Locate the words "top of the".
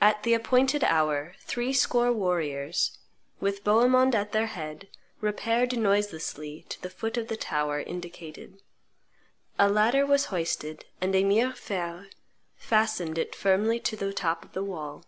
14.14-14.64